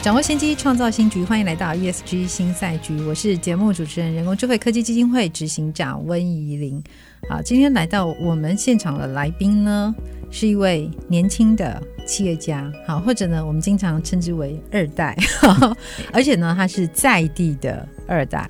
[0.00, 1.24] 掌握先机，创造新局。
[1.24, 6.80] 欢迎来到 ESG 新赛局，我是节目主持人、人工智慧科技基金会执行长温怡玲。
[7.28, 9.92] 好，今天来到我们现场的来宾呢，
[10.30, 15.16] 是一位年轻的企业家，好，或者呢，我们经常称之为二代，
[16.12, 18.48] 而且呢，他是在地的二代。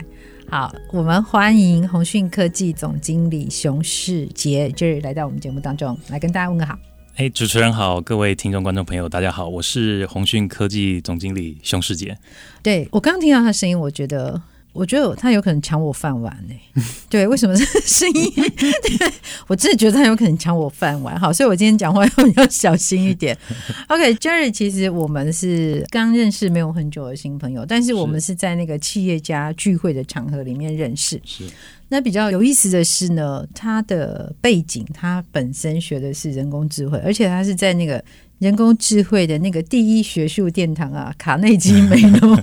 [0.50, 6.78] 好，我们欢迎鸿讯科技总经理熊世杰，就是来到我们节目当中，来跟大家问个好。
[7.18, 12.16] 哎，主持人好，各位听众、观众朋友，大家好，我是鸿讯科技总经理熊世杰。
[12.62, 14.40] 对，我刚刚听到他声音，我觉得，
[14.78, 16.54] 我觉得他有可能抢我饭碗呢。
[17.10, 18.32] 对，为什么这个声音？
[18.36, 19.12] 对，
[19.48, 21.18] 我真的觉得他有可能抢我饭碗。
[21.18, 23.36] 好，所以我今天讲话要小心一点。
[23.88, 31.20] OK，Jerry，其实我们是刚认识没有很久的新朋友，但是我们是在那个企业家聚会的场合里面认识。
[31.24, 31.42] 是。
[31.90, 38.04] 那比较有意思的是呢，他的背景，他本身学的是人工智慧，而且他是在那个
[38.38, 42.38] 人工智慧的那个第一学术殿堂啊，卡内基梅隆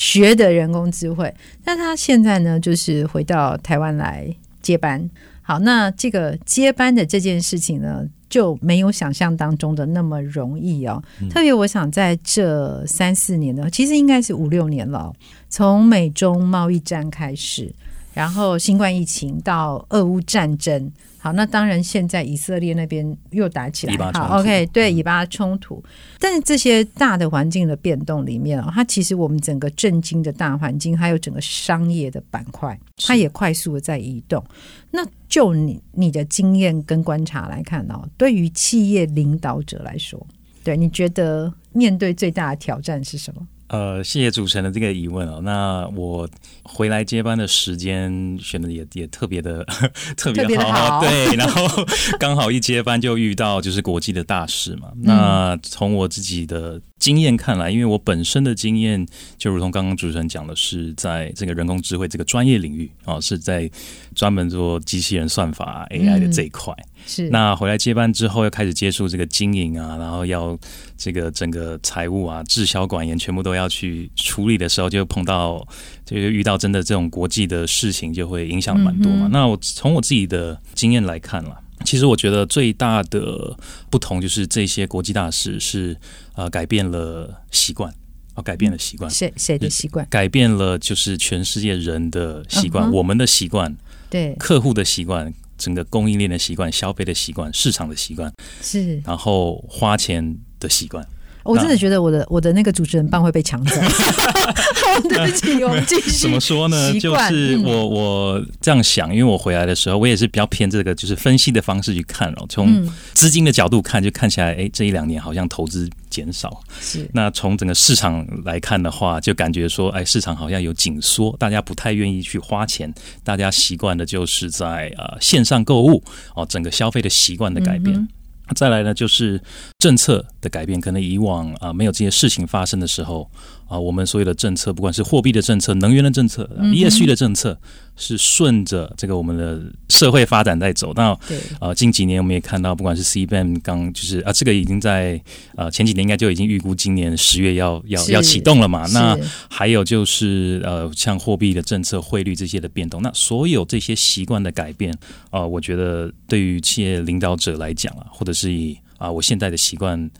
[0.00, 1.32] 学的人工智慧。
[1.62, 5.10] 那他现在呢，就是回到台湾来接班。
[5.42, 11.02] 好，那这个接班的这件事情呢，就没有想象当中的那么容易哦。
[11.28, 15.12] 特别我想在这三四年呢，其实应该是五六年了，
[15.50, 17.70] 从美中贸易战开始。
[18.14, 20.90] 然后新冠疫情到俄乌战争，
[21.22, 25.84] 好，那当然现在以色列那边又打起来，好，OK，对，以巴冲突。
[26.18, 34.42] 但是这些大的环境的变动里面哦，它其实我们整个震惊的大环境，还有整个商业的板块，它也快速的在移动。
[34.90, 40.26] 那就你你的经验跟观察来看哦，对于企业领导者来说，
[40.64, 43.46] 对，你觉得面对最大的挑战是什么？
[43.70, 45.40] 呃，谢谢主持人的这个疑问哦。
[45.44, 46.28] 那我
[46.64, 49.64] 回来接班的时间选的也也特别的
[50.18, 51.36] 特别好，好， 对。
[51.36, 51.86] 然后
[52.18, 54.88] 刚好一接班就遇到就是国际的大事嘛。
[54.96, 59.04] 嗯、那从我自己的经验看来，因为我本身的经验
[59.36, 63.68] 就如同刚刚主持人讲的，是在这个人工智慧这个专业领域啊、哦，是在
[64.14, 66.72] 专门做机器人算法 AI 的这一块。
[66.78, 70.56] 嗯是，那回来接班之后，要开始接触这个经营啊，然后要
[70.98, 75.66] 这个整个财务啊、滞销管员全部都要去处理的时候，就碰到，
[76.04, 79.28] 就遇到真的这种国际的事情，就会影响蛮多嘛。
[79.28, 83.56] 嗯、那我从我自己的经验来看啦，其实我觉得最大的
[83.90, 85.96] 不同就是这些国际大事是
[86.34, 87.92] 呃改变了习惯，
[88.34, 90.06] 哦，改变了习惯，谁谁的习惯？
[90.08, 93.76] 改变了就是全世界人的习惯，嗯、我们的习惯，
[94.08, 95.32] 对，客户的习惯。
[95.62, 101.06] 整个供应链的习惯、消费的习惯、市场的习惯，是，然后花钱的习惯。
[101.42, 103.76] 我真的觉得我的我的那个主持人棒会被抢走。
[105.26, 106.10] 对不起，我们继续。
[106.10, 106.92] 怎么说呢？
[106.98, 112.46] 就是我我这样想，因为我回来的时候，我也是比较偏这个，就是分析的方式去看哦。
[112.48, 116.62] 从资金的角度看，就看起来，哎，这一两年好像投资减少。
[116.80, 117.08] 是。
[117.12, 122.92] 那从整个市场来看的话，就感觉说，哎，市场好像有紧缩，大家不太愿意去花钱，
[123.24, 126.02] 大家习惯的就是在呃线上购物
[126.34, 127.96] 哦，整个消费的习惯的改变。
[127.96, 128.08] 嗯
[128.56, 129.40] 再来呢，就是
[129.78, 130.80] 政策的改变。
[130.80, 133.30] 可能以往啊，没有这些事情发生的时候
[133.70, 137.56] 啊，我们所有的政策，不管是货币的政策、能源的政策、ESG 的政策，
[137.94, 140.92] 是顺着这个我们的社会发展在走。
[140.96, 141.16] 那
[141.60, 145.22] 啊，近几年我们也看到，不管是 CBAM 刚就是啊，这个已经在
[145.54, 148.88] 呃前几年应该就已经预估今年十月要要要启动了嘛。
[148.88, 149.16] 那
[149.48, 154.92] 还有就是呃，像货币的政策、汇率这些的变动，那所有这些习惯的改变
[155.30, 160.10] 啊，我觉得对于企业领导者来讲啊，或者是以啊我现在的习惯。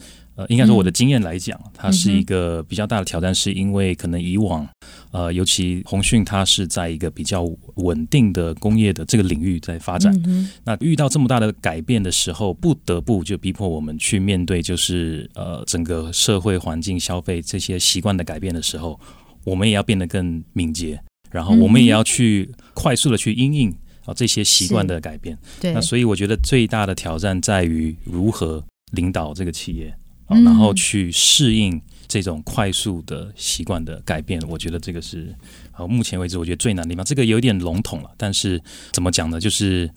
[0.41, 4.67] 呃，应该说我的经验来讲，它是一个比较大的挑战，是因为可能以往，
[5.13, 10.11] 呃，尤其鸿讯它是在一个比较稳定的工业的这个领域在发展，
[10.65, 18.99] 那遇到这么大的改变的时候，不得不就逼迫我们去面对，就是呃整个社会环境、消费这些习惯的改变的时候，
[19.45, 20.99] 我们也要变得更敏捷，
[21.31, 23.71] 然后我们也要去快速的去因应
[24.07, 25.37] 啊这些习惯的改变。
[25.61, 29.95] 对，那所以我觉得最大的挑战在于如何领导这个企业。
[30.45, 35.35] 然后去适应这种快速的习惯的改变，我觉得这个是
[35.73, 37.05] 啊目前为止我觉得最难的地方。
[37.05, 38.61] 这个有点笼统了，但是
[38.93, 39.39] 怎么讲呢？
[39.39, 39.91] 就是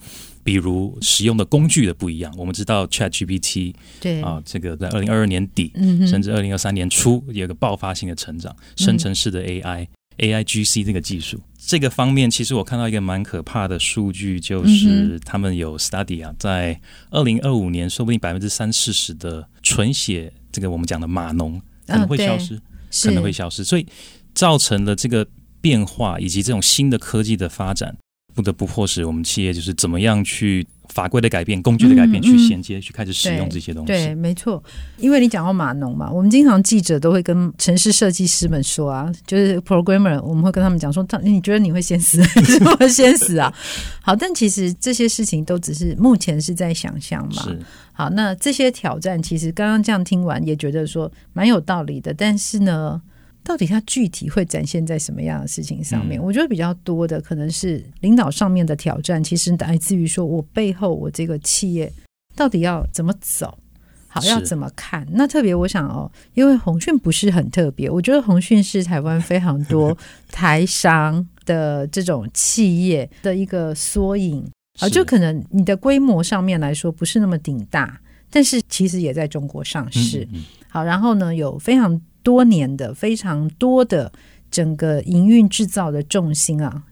[0.44, 2.34] 比如使用的工具的不一样。
[2.38, 9.88] 我们知道 ChatGPT 对啊，这个在二零二二年底，嗯甚至二零二三年初有个爆发性的成长，生成式的 AI、
[10.18, 11.40] AIGC 这个技术。
[11.66, 16.78] 这个方面，其实我看到一个蛮可怕的数据，就是他们有 study 啊，在
[17.10, 22.60] 二零二五年，说不定百分之三四十的纯血这个我们讲的码农可能会消失，
[23.04, 23.88] 可能会消失，所以
[24.36, 25.26] 造成了这个
[25.62, 27.96] 变化以及这种新的科技的发展，
[28.34, 30.66] 不得不迫使我们企业就是怎么样去。
[30.90, 33.88] 法规的改变，工具的改变，嗯、去衔接，去开始使用这些东西。
[33.88, 34.62] 对，对没错。
[34.98, 43.52] 因为你讲到码农嘛，我们经常记者都会跟城市设计师们说啊，就是 programmer，我们会跟他们讲说，他你觉得你会先死还是我先死啊？
[44.04, 47.48] 好，但其实这些事情都只是目前是在想象嘛。
[47.94, 53.02] 好，那这些挑战其实刚刚这样听完也觉得说蛮有道理的，但是呢。
[53.44, 56.18] 到底它具体会展现在什么样的事情上面？
[56.20, 61.92] 嗯、我觉得比较多的可能是领导上面的挑战，其实来自于说我背后我这个企业
[62.38, 63.58] 到底要怎么走，
[64.08, 65.06] 好要怎么看？
[65.12, 69.96] 那特别我想哦，因为鸿讯不是很特别，我觉得鸿讯是台湾非常多
[70.32, 74.50] 台商的这种企业的一个缩影
[74.80, 78.00] 啊，就可能你的规模上面来说不是那么顶大，
[78.30, 80.26] 但是其实也在中国上市。
[80.32, 82.02] 嗯嗯、好，然后呢有非常。
[82.24, 84.12] 多年的非常多的
[84.50, 86.84] 整个营运制造的重心啊，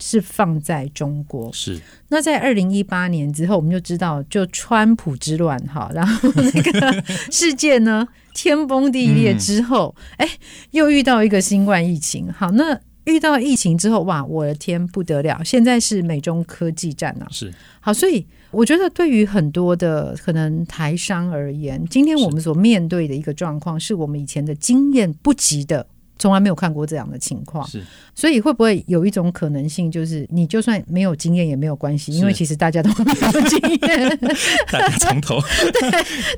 [0.00, 1.52] 是放在中国。
[1.52, 1.78] 是。
[2.08, 10.38] 那在二零一八年之后，我们就知道，就川普之乱哈，然后那个 世界呢天崩地裂之后，哎、嗯，
[10.70, 12.32] 又遇到一个新冠疫情。
[12.32, 15.42] 好，那遇到疫情之后，哇，我的天不得了！
[15.42, 17.26] 现在是美中科技战啊。
[17.30, 17.52] 是。
[17.80, 18.26] 好，所以。
[18.50, 25.86] 我觉得对于很多的可能台商而言，今天我们所面对的一个状况，是我们以前的经验不及的，
[26.18, 27.66] 从来没有看过这样的情况。
[27.68, 27.82] 是，
[28.14, 34.18] 所以会不会有一种可能性，就是你就算没有经验也没有关系，因为其实大家都没有经验，
[34.70, 35.40] 大家从头
[35.72, 35.90] 对，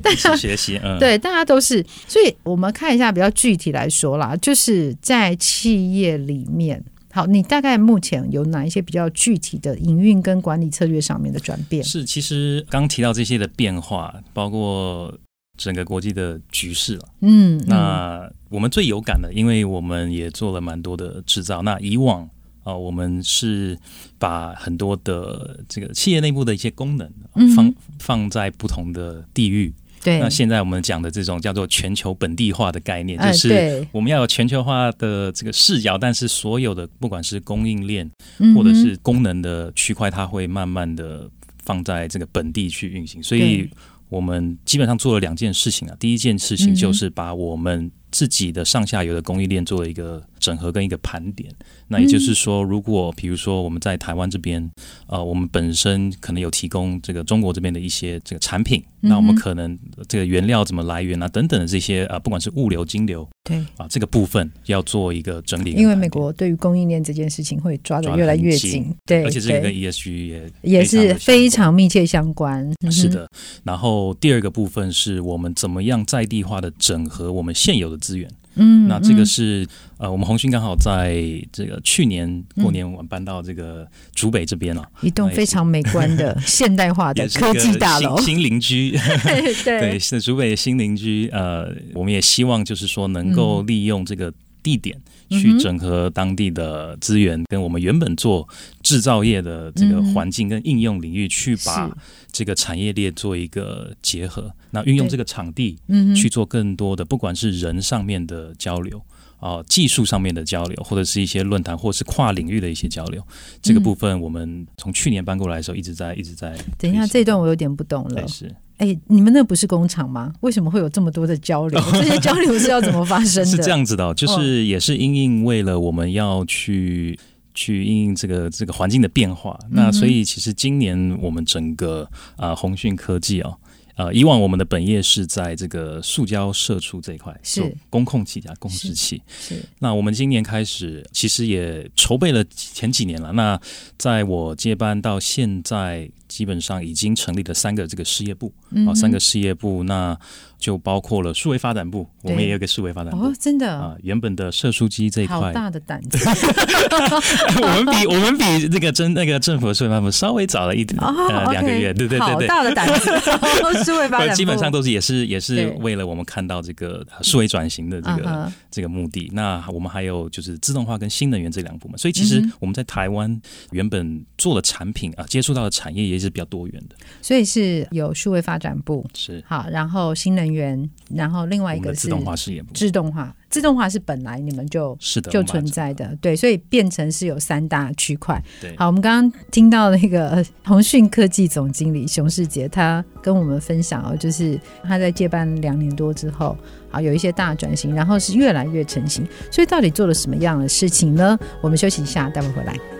[0.03, 1.85] 大家学习，嗯，对，大家都是。
[2.07, 6.83] 所以我们看一下比较具体来说啦，就是在企业里面。
[7.13, 11.83] 好，你大概目前有哪一些比较具体的营运跟管理策略上面的转变？
[11.83, 15.13] 是，其实刚提到这些的变化，包括
[15.61, 17.09] 整个国际的局势了。
[17.21, 21.61] 嗯，那我们最有感的，因为我们也做了蛮多的制造。
[21.61, 22.23] 那以往
[22.63, 23.79] 啊、呃，我们是
[24.19, 27.07] 把很多的这个企业内部的一些功能
[27.55, 29.71] 放放在不同的地域。
[30.03, 38.11] 对，那现在我们讲的这种叫做全球本地化的概念，就是我们要有全球化的这个视角，但是所有的不管是供应链
[38.57, 41.29] 或者是功能的区块，它会慢慢的
[41.65, 43.23] 放在这个本地去运行。
[43.23, 43.69] 所以
[44.11, 51.53] 我们基本上做了两件事情啊，第一件事情就是把我们自己的上下游的供应链做了一个整合跟一个盘点。
[51.89, 54.71] 那也就是说，如果比如说我们在台湾这边，
[55.09, 59.77] 呃，我们本身可能有提供这个中国这边的一些这个产品，那我们可能
[60.09, 65.73] 这个原料怎么来源啊等等的这些啊，不管是物流、金流，对啊，这个部分要做一个整理。
[65.73, 72.71] 因为美国对于供应链这件事情会抓得越来越紧，对，而且这个跟 ESG 也也是非常密切相关。
[72.91, 73.29] 是的。
[73.65, 78.29] 然后第二个部分是我们怎么样在地化的整合我们现有的资源。
[78.57, 79.65] 嗯，那这个是
[79.97, 88.91] 呃，我们鸿讯刚好在这个去年过年我们搬到这个竹北这边了，一栋非常美观的 现代化的科技大楼，新邻居，
[89.65, 89.81] 对。
[89.81, 91.29] 对，是竹北的新邻居。
[91.29, 95.01] 呃，我们也希望就是说能够利用这个地点
[95.31, 98.49] 去整合当地的资源，跟我们原本做
[98.83, 101.91] 制造业的这个环境跟应用领域，去把
[102.33, 104.53] 这个产业链做一个结合。
[104.71, 105.79] 那运用这个场地，
[106.15, 109.03] 去做更多的，不管是人上面的交流
[109.41, 113.21] 啊，技术上面的交流，或者是一些论坛，或者是跨领域的一些交流。
[113.61, 116.57] 这个部分，我们从去年搬过来的时候，一直在一直在。
[116.79, 118.29] 等一下，这段我有点不懂了。
[118.29, 120.33] 是，哎，你们那不是工厂吗？
[120.41, 121.79] 为什么会有这么多的交流？
[121.93, 123.51] 这些交流是要怎么发生的？
[123.51, 127.19] 是这样子的，就是也是因应为了我们要去
[127.53, 129.59] 去因应这个这个环境的变化。
[129.71, 133.55] 那所以其实今年我们整个啊鸿讯科技哦。
[133.97, 139.21] 呃，以往我们的本业是在这个塑胶射出这一块，是工控器加控制器。
[139.39, 143.31] 是，是那我们今年开始，其实也筹备了前几年了。
[143.33, 143.61] 那
[143.99, 148.51] 在我接班到现在，基本上已经成立了三个这个事业部，
[148.89, 150.17] 啊、三个事业部那。
[150.61, 153.25] 就包括了数位发展部，我们也有个数位发展部。
[153.25, 153.79] 哦，真的。
[153.79, 156.19] 啊，原本的射出机这一块，好大的胆子，
[157.63, 163.11] 我们比 我们比那个真那个政府的数位发展部稍微早了一点，呃，两个月，对对对对，好大的胆子，
[163.87, 164.35] 数位发展部。
[164.35, 169.31] 基本上都是也是也是为了我们看到这个数位转型的这个这个目的。
[169.33, 176.97] 那我们还有就是自动化跟新能源这两部门，所以其实我们在台湾原本做的产品啊，接触到的产业也是比较多元的。
[177.23, 182.69] 所以是有数位发展部是好，然后新能源，然后另外一个是自动化事业部。
[182.75, 188.41] 自动化，自动化是本来你们就是的就存在的，对，所以变成是有三大区块。
[188.61, 196.57] 对，好，我们刚刚听到那个腾讯科技总经理熊世杰，他跟我们分享哦，就是他在接班两年多之后，
[196.91, 199.27] 好有一些大转型，然后是越来越成型。
[199.51, 201.39] 所以到底做了什么样的事情呢？
[201.61, 203.00] 我们休息一下，待会回来。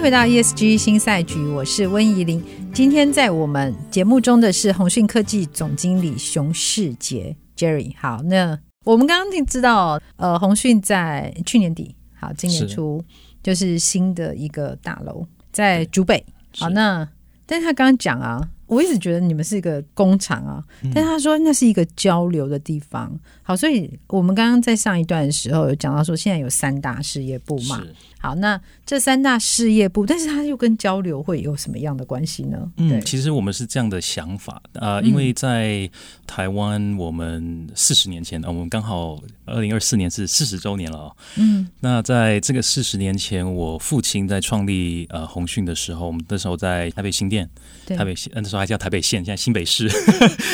[0.00, 2.42] 回到 ESG 新赛局，我是温怡玲。
[2.72, 7.92] 今天在我们节目中的是鸿讯科技总经理熊世杰 Jerry。
[7.98, 13.04] 好，那我们刚刚听知道，呃，鸿讯在去年底，好，今年初
[13.42, 16.24] 就是新的一个大楼在竹北。
[16.56, 17.06] 好，那
[17.44, 20.64] 但是他刚刚讲啊，我一直觉得你们是一个工厂啊，
[20.94, 23.12] 但他说那是一个交流的地方。
[23.50, 27.82] 好，所以我们刚刚在上一段的时候有讲到说，现在有三大事业部嘛。
[28.20, 32.70] 好，那这三大事业部，但是它又跟交流会有什么样的关系呢？
[32.76, 35.90] 嗯，其实我们是这样的想法啊、呃，因为在
[36.26, 41.16] 台湾，我们四十年前啊、我们刚好二零二四年是四十周年了、哦。
[41.36, 47.48] 嗯，那在这个四十年前，我父亲在创立呃鸿讯的时候，我们那时候在台北新店，
[47.86, 49.88] 台北县那时候还叫台北县，现在新北市。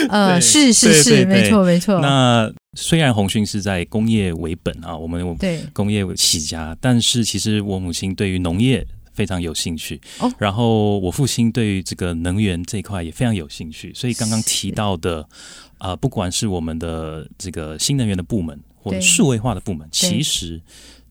[0.09, 2.01] 呃， 是是是，没错没错。
[2.01, 5.61] 那虽然鸿讯是在工业为本啊，我们对。
[5.73, 15.23] 工业起家，但是其实我母亲对于农业非常有兴趣，哦，然后我父亲对于这个能源这一块也非常有兴趣，所以刚刚提到的
[15.79, 20.61] 啊、呃，不管是我们的这个新能源的部门或者数位化的部门，其实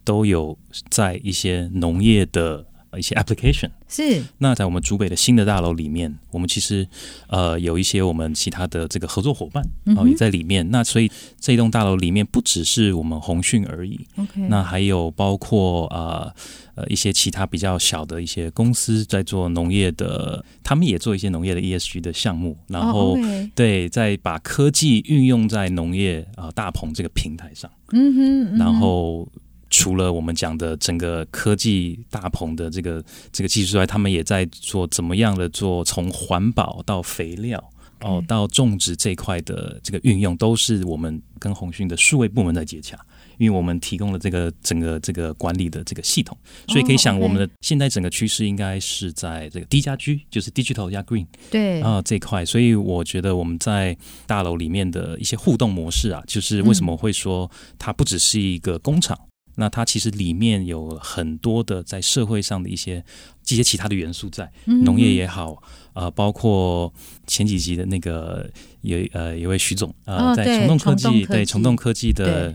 [0.03, 0.57] 都有
[0.89, 2.65] 在一些农业的。
[2.98, 4.24] 一些 application 是。
[4.38, 6.88] 那在我们竹北的新的大楼里面，我们其实
[7.28, 9.64] 呃有一些我们其他的这个合作伙伴
[9.98, 10.70] 哦也在里面。
[10.72, 16.34] 那所以这栋大楼里面不只是我们鸿讯而已，OK，那还有包括呃
[16.75, 23.20] 呃一些其他比较小的一些公司在做农业的，他们也做一些农业的 ESG 的项目，然后、oh.
[23.54, 29.28] 对，在把科技运用在农业啊、呃、大棚这个平台上，嗯哼，然后。
[29.77, 33.03] 除了我们讲的整个科技大棚的这个
[33.34, 37.62] 这个技术之外，他们也在做怎么样的做从环保到肥料
[38.00, 42.98] 哦到种植这一块的这个运用，都是我们跟鸿讯的数位部门在接洽，
[43.38, 46.38] 因为我们提供了这个整个这个管理的这个系统，
[46.70, 51.82] 所以可以想我们的现在整个趋势应该是在这个低家居就是 Digital 加 Green 对。
[51.82, 59.20] 啊这一块，所以我觉得我们在大楼里面的一些互动模式啊，就是为什么会说它不只是一个工厂。
[59.56, 63.04] 那它其实里面有很多的在社会上的一些
[63.44, 65.62] 这些其他的元素在，农业也好，
[65.94, 66.94] 呃，包括
[67.26, 68.50] 前几集的那个
[68.82, 72.54] 有呃有位徐总呃，在虫洞科技对虫洞科技的，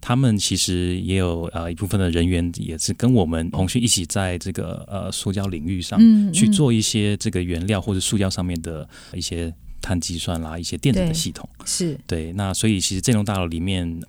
[0.00, 6.00] 他们其实也有呃一部分的人员也是跟我们鸿讯一起在这个呃塑胶领域上
[6.32, 9.54] 去做一些这个原料或者塑胶上面的一些。
[9.80, 12.32] 碳计算啦，一些电子的系统对是对。
[12.32, 14.00] 那所以其实这栋大楼里面，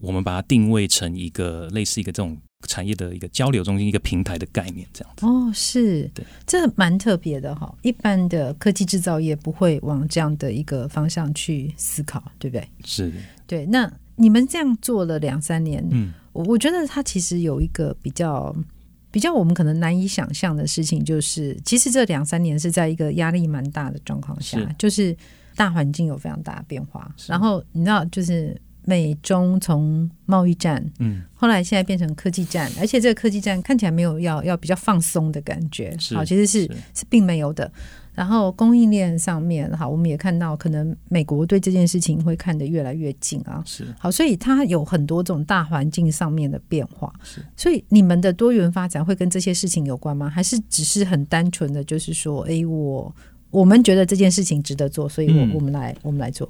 [0.00, 5.26] 我们把它定位成一个类似一个这种产业的一个交流中心、一个平台的概念，这样子。
[5.26, 7.74] 哦，是，对，这蛮特别的哈。
[7.82, 12.68] 一般的科技制造业不会往这样的一个方向去思考，对不对？
[12.84, 13.12] 是，
[13.46, 13.64] 对。
[13.66, 18.54] 那你们这样做了两三年，嗯，我我觉得它其实有一个比较。
[19.10, 25.16] 比较我们可能难以想象的事情，就是其实这两三年是在一个压力蛮大的状况下，是就是
[25.56, 27.12] 大环境有非常大的变化。
[27.26, 37.70] 然后你知道，就是美中从贸易战，嗯，后来现在变成科技战，而且这个科技战看起来没有要要比较放松的感觉，好，其实是是，是并没有的。
[38.20, 43.62] 然后供应链上面，好，我们也看到，可能美国对这件事情会看得越来越近啊。
[43.64, 47.10] 是好，所以它有很多种大环境上面的变化。
[47.22, 50.28] 是，所以你们的多元发展会跟这些事情有关吗？
[50.28, 53.10] 还是只是很单纯的，就是说，哎，我
[53.50, 56.46] 我们觉得这件事情值得做，所以我、嗯、我们来我们来做。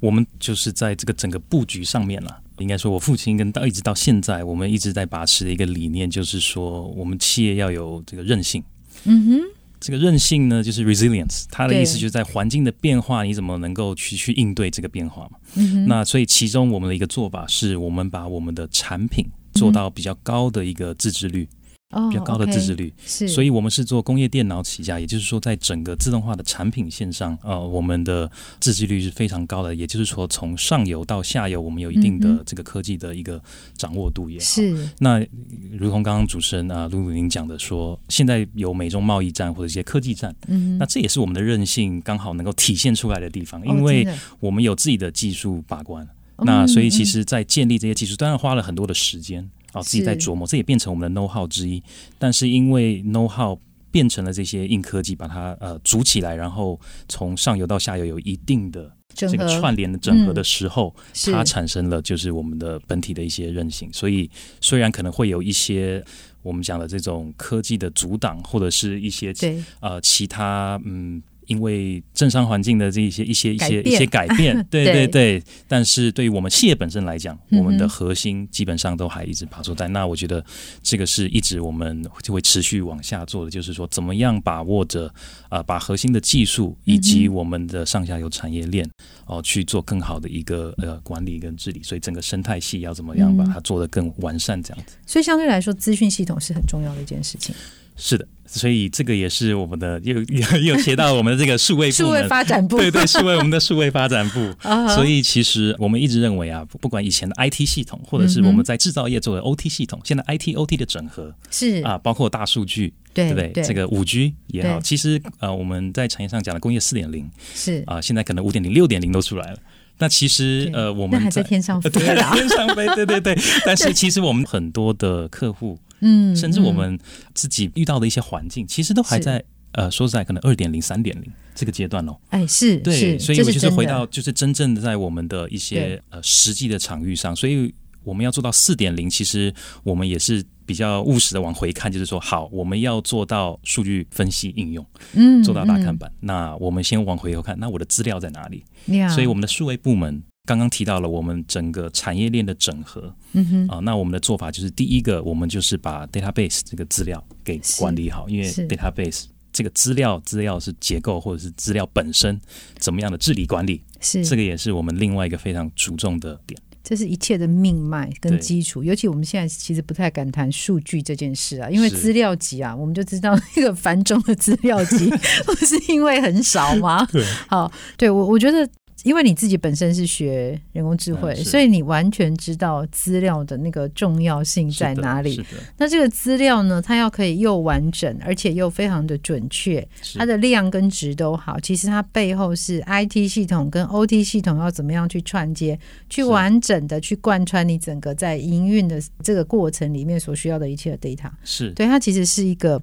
[0.00, 2.42] 我们就是在这个整个布局上面了。
[2.58, 8.60] 应该说，我父亲跟到一直到现在，我们一直在把持的一个理念，就是说，我们企业要有这个韧性。
[9.04, 9.40] 嗯哼。
[9.80, 15.38] 这个韧性呢，就是 resilience，它的意思就是在环境的变化，你怎么能够去去应对这个变化嘛？
[15.54, 21.48] 嗯、那所以其中我们的一个做法是，我们把我们的产品做到比较高的一个自制率。
[21.90, 22.92] 哦，比较高的自制率。
[23.04, 28.28] 是，所以我们是做工业电脑起家，也就是说，在整个自动化的产品线上，呃，我们的
[28.60, 29.74] 自制率是非常高的。
[29.74, 33.40] 也就是说，从上游到下游，我们有一定的这个科技的一个
[33.76, 34.44] 掌握度也好。
[34.44, 34.88] 是。
[34.98, 35.24] 那
[35.72, 44.06] 如同刚刚主持人啊，露露您讲的说，现在有美中贸易战或者一些科技战，嗯，那这也是我们的韧性刚好能够体现出来的地方，因为
[44.40, 46.06] 我们有自己的技术把关。
[46.38, 49.48] 那所以，其实，在建立这些技术，当然花了很多的时间。
[49.76, 51.82] 哦，自己在琢磨，这也变成我们的 know how 之一。
[52.18, 53.58] 但是因为 know how
[53.90, 56.78] 变成了这些硬科技，把它呃组起来，然后
[57.08, 60.94] 从上游到下游有一定的这个串联的整合的时候，
[61.26, 63.88] 嗯、它产生了就是我们的本体的一些韧性。
[63.92, 64.30] 所以
[64.60, 66.04] 虽然可能会有一些
[66.42, 69.32] 我们讲的这种科技的阻挡，或者是一些
[69.80, 71.22] 呃其他嗯。
[71.46, 79.88] 因为政商环境的这一些一些一些一些改变， 对对对，但是对于我们企业本身来讲，我们的核心基本上都还一直爬出在。
[79.88, 80.44] 那我觉得
[80.82, 85.12] 这个是一直我们就会持续往下做的，就是说怎么样把握着
[85.48, 88.88] 啊，把核心的技术以及我们的上下游产业链
[89.26, 91.82] 哦去做更好的一个呃管理跟治理。
[91.82, 94.96] 所以整个生态系要怎么样把它做得更完善，这样子。
[95.06, 97.54] 所以相对来说，资讯系统是很重要的一件事情。
[97.96, 98.26] 是的。
[98.48, 104.54] 所以这个也是我们的又又 又切到我们的这个数位部数位发展部，对对，数位我们的数位发展部。
[104.94, 113.50] 所以其实我们一直认为啊，不管以前的 IT 系统，或者是我们在制造业做的 OT 系统，现在 IT OT 的整合是啊，包括大数据，对不对？
[113.64, 119.58] 这个五 G 也好，其实呃，我们在产业上讲的工业四点零是啊，现在可能五点零、六点零都出来了。
[119.98, 123.36] 那其实呃，我们还 在天上飞，对，天上飞，对对对。
[123.64, 125.76] 但是其实我们很多的客户。
[126.06, 126.98] 嗯，甚至我们
[127.34, 132.16] 自己遇到的一些环境，其实都还在呃，说实在，可能二点零、三点零这个阶段哦。
[132.30, 148.64] 哎，是，对，所以我就是回到，就是真正的在我们的一些呃实际的场域上，所以我们要做到四点零，其实我们也是比较务实的往回看，就是说，好，我们要做到数据分析应用，嗯，做到大看板，那我们先往回头看，那我的资料在哪里？
[149.10, 150.22] 所以我们的数位部门。
[150.46, 162.40] 刚刚提到了我们整个产业链的整合，嗯哼，啊，那我们的做法就是第一个，我们就是把 database 这个资料给管理好，因为 database 这个资料资料是结构或者是资料本身
[162.78, 166.58] 怎么样的治理管理，是这个也是我们另外一个非常注重的点。
[166.84, 175.10] 这是一切的命脉跟基础，尤其我们现在其实不太敢谈数据这件事啊，因为资料集啊，我们就知道那个繁重的资料集
[175.44, 177.04] 不是因为很少吗？
[177.10, 178.68] 对，好，对我我觉得。
[179.06, 185.40] 因为你自己本身是学人工智慧，所以你完全知道资料的那个重要性在哪里。
[185.76, 191.56] 那这个资料呢，它要可以又完整，而且又非常的准确，它的量跟值都好。
[191.60, 195.78] 其实它背后是 IT 系统跟 OT 系统要怎么样去串接，
[196.10, 201.30] 去完整的去贯穿你整个在营运的这个过程里面所需要的一切的 data。
[201.44, 202.82] 是对，它其实是一个。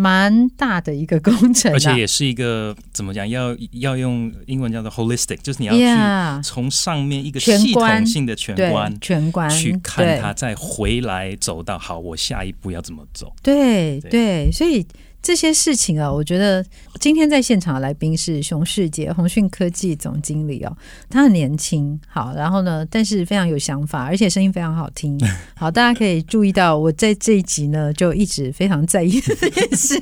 [0.00, 3.28] 蛮大的一个工程，而且也是一个怎么讲？
[3.28, 13.32] 要要用英文叫做 holistic，就是你要去从上面一个系统性的全观，全观去看它，再回来走到好，我下一步要怎么走？
[13.42, 14.86] 对对，所以。
[15.22, 16.64] 这些事情啊，我觉得
[16.98, 20.76] 今天在现场的来宾是熊世杰，鸿讯科技总经理哦。
[21.10, 25.20] 他很年轻，好，然后呢，但是非常有想法，而且声音非常好听。
[25.54, 30.00] 好，大家可以注意到，我在这一集呢，就一直非常在意这件事。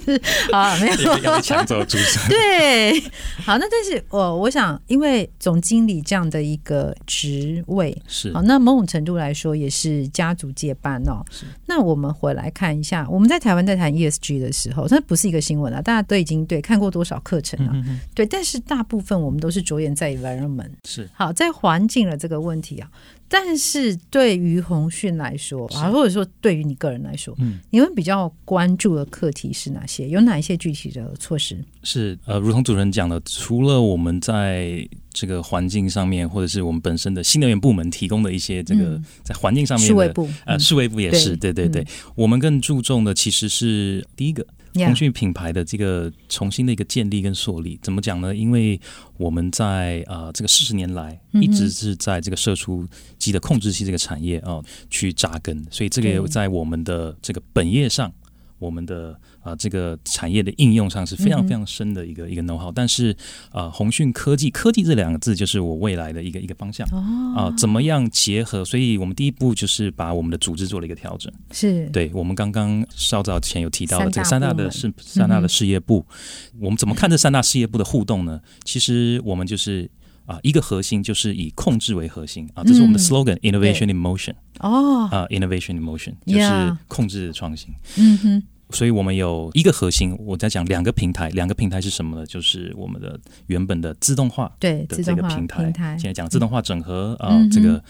[0.52, 2.28] 啊，没有抢走主持人。
[2.28, 3.00] 对，
[3.44, 11.24] 好，那但是我我想，因为总经理这样的一个职位是好，那某种程度来说也是家族接班哦。
[11.28, 15.02] 是，那我们回来看一下，我们在台湾在谈 ESG 的时候，他。
[15.08, 22.90] 不是一个新闻啊，大家都已经对看过多少课程了，啊，嗯、哼哼对，但是大部分我们都是着眼在 environment，是好在环境的这个问题啊。
[23.30, 30.08] 但是对于鸿讯来说啊，或者说对于你个人来说，嗯，你们比较关注的课题是哪些？
[30.08, 31.62] 有哪一些具体的措施？
[31.88, 44.46] 是呃，如同主持人讲的，除了我们在这个环境上面，或者是我们本身的新能源部门提供的一些这个在环境上面的呃，数位部也是，对对对，对，我们更注重的其实是第一个。
[44.74, 48.36] 腾讯品牌的这个重新的一个建立跟树立，怎么讲呢？
[48.36, 48.78] 因为
[49.16, 52.86] 我们在呃这个四十年来一直是在这个射出
[53.18, 58.12] 机的控制器这个产业啊、呃、去扎根，所以这个也在我们的这个本业上，
[58.58, 59.18] 我们的。
[59.40, 63.16] 啊，这个产业的应用上是非常非常深的一个、嗯、一个 know how，但是
[63.50, 66.98] 呃，鸿讯科技科技这两个字就是我未来的一个一个方向啊、
[67.34, 68.62] 哦呃，怎么样结合？
[68.62, 76.04] 所以我们第一步就是把我们的组织做了一个调整，是对我们刚刚稍早前有提到的这个三大的事三大的事业部，
[76.52, 78.38] 嗯、我们怎么看这三大事业部的互动呢？
[78.64, 79.90] 其实我们就是
[80.28, 84.34] 啊，一个核心就是以控制为核心啊，这是我们的 slogan，innovation、嗯、in motion。
[84.60, 87.72] 哦，啊，innovation in motion 就是控制创新。
[87.96, 92.26] 嗯哼，所以我们有一个核心，我在讲两个平台，两个平台是什么呢？
[92.26, 97.82] 就是我们的原本的自动化对的这个平台，平台现在讲自动化整合、嗯、啊，这个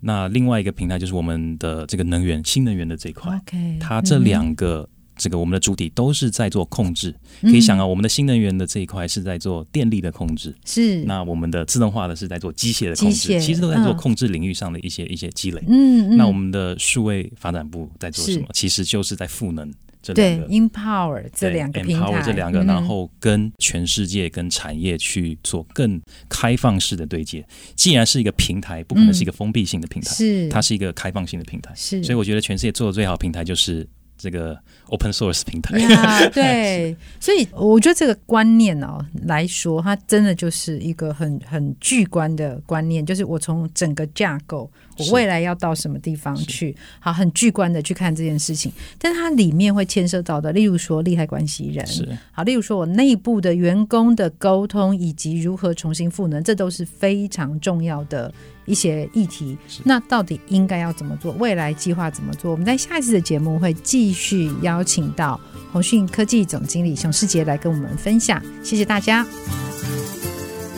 [0.00, 3.34] 那另外一个平台就是我们的这个能源新能源的这一块。
[3.34, 4.86] OK，它这两个。
[5.18, 15.60] 嗯这个我们的主体都是在做控制，可以想啊，我们的新能源的这一块是在做电力的控制，是那我们的自动化的是在做机械的控制，其实都在做控制领域上的一些、嗯、一些积累。
[15.66, 18.46] 嗯，嗯那我们的数位发展部在做什么？
[18.54, 19.68] 其实就是在赋能
[20.00, 27.44] 这两个对，Empower 这两个平台，Empower 这两个，然后跟全世界跟产业去做更开放式的对接。
[27.74, 32.04] 既然是一个平台，不可能是一个封闭性的平台，是、嗯、它是一个开放性的平台，是。
[32.04, 33.84] 所以我觉得全世界做的最好的平台就是。
[34.18, 35.78] 这个 open source 平台。
[36.34, 58.32] 对，所以我觉得这个观念哦来说，它真的就是一个很很巨观的观念，就是我从整个架构，我未来要到什么地方去，好，很巨观的去看这件事情，但它里面会牵涉到的，例如说利害关系人，是好，例如说我内部的员工的沟通以及如何重新赋能，这都是非常重要的。
[58.66, 61.32] 一些议题，那到底应该要怎么做？
[61.38, 62.50] 未来计划怎么做？
[62.50, 65.40] 我们在下一次的节目会继续邀请到
[65.72, 68.42] 鸿讯科技总经理熊世杰来跟我们分享。
[68.62, 69.26] 谢谢大家。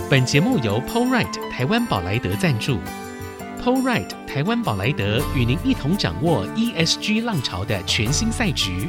[0.09, 2.79] 本节目由 PowerRight 台湾宝莱德赞助
[3.63, 8.89] ，PowerRight 台湾宝莱德与您一同掌握 ESG 浪潮的全新赛局。